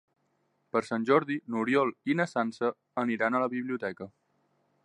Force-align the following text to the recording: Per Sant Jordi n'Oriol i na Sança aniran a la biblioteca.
Per 0.75 0.81
Sant 0.87 1.05
Jordi 1.09 1.37
n'Oriol 1.55 1.93
i 2.13 2.17
na 2.21 2.27
Sança 2.33 2.73
aniran 3.05 3.37
a 3.37 3.43
la 3.47 3.55
biblioteca. 3.57 4.13